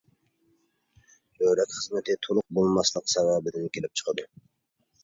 [1.41, 4.33] بۆرەك خىزمىتى تولۇق بولماسلىق سەۋەبىدىن كېلىپ چىقىدۇ.